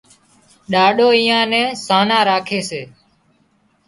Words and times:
ڏاڏو 0.71 1.07
ايئان 1.17 1.43
نين 1.51 1.67
سانان 1.85 2.21
راکي 2.29 2.59
سي 2.69 2.81